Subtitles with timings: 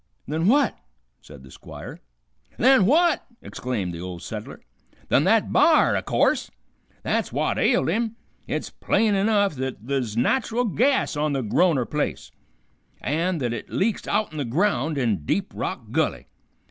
[0.27, 0.75] "Than what?"
[1.21, 1.99] said the Squire.
[2.57, 4.61] "Than what!" exclaimed the Old Settler.
[5.09, 6.49] "Than that b'ar, o' course!
[7.03, 8.15] That's w'at ailed him.
[8.47, 12.31] It's plain enough th't thuz nat'ral gas on the Groner place,
[13.01, 16.25] an' th't it leaks outen the ground in Deep Rock Gulley.